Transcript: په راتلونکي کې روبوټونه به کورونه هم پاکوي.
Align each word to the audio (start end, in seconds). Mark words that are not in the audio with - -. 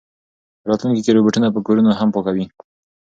په 0.61 0.65
راتلونکي 0.69 1.01
کې 1.03 1.15
روبوټونه 1.15 1.47
به 1.53 1.59
کورونه 1.67 1.91
هم 1.99 2.09
پاکوي. 2.15 2.45